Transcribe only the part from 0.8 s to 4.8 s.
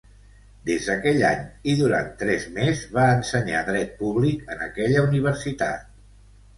d'aquell any, i durant tres més va ensenyar Dret Públic en